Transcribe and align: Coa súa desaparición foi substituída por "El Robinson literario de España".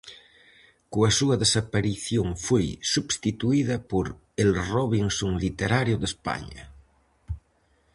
Coa 0.93 1.11
súa 1.19 1.35
desaparición 1.43 2.27
foi 2.47 2.65
substituída 2.93 3.75
por 3.91 4.05
"El 4.41 4.49
Robinson 4.71 5.31
literario 5.45 5.95
de 5.99 6.07
España". 6.11 6.63